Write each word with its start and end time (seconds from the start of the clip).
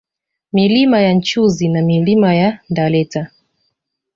Milima 0.53 1.01
ya 1.01 1.13
Nchuzi 1.13 1.69
na 1.69 1.81
Milima 1.81 2.35
ya 2.35 2.59
Ndaleta 2.69 3.31